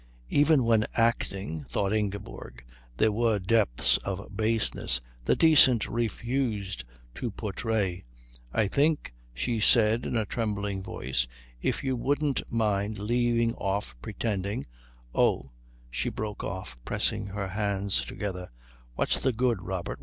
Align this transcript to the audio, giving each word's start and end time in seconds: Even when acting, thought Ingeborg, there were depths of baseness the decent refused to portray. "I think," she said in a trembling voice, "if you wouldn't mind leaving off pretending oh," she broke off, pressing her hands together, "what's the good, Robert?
Even 0.29 0.63
when 0.63 0.87
acting, 0.95 1.63
thought 1.65 1.93
Ingeborg, 1.93 2.65
there 2.97 3.11
were 3.11 3.37
depths 3.37 3.97
of 3.97 4.35
baseness 4.35 4.99
the 5.25 5.35
decent 5.35 5.87
refused 5.87 6.83
to 7.13 7.29
portray. 7.29 8.03
"I 8.51 8.67
think," 8.67 9.13
she 9.31 9.59
said 9.59 10.07
in 10.07 10.15
a 10.17 10.25
trembling 10.25 10.81
voice, 10.81 11.27
"if 11.61 11.83
you 11.83 11.95
wouldn't 11.95 12.51
mind 12.51 12.97
leaving 12.97 13.53
off 13.53 13.93
pretending 14.01 14.65
oh," 15.13 15.51
she 15.91 16.09
broke 16.09 16.43
off, 16.43 16.79
pressing 16.83 17.27
her 17.27 17.49
hands 17.49 18.03
together, 18.03 18.49
"what's 18.95 19.21
the 19.21 19.31
good, 19.33 19.61
Robert? 19.61 19.99